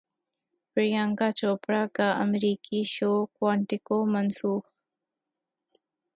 پریانکا 0.71 1.27
چوپڑا 1.39 1.83
کا 1.95 2.07
امریکی 2.23 2.81
show 2.93 3.13
Quantico 3.35 3.97
منسوخ 4.13 4.63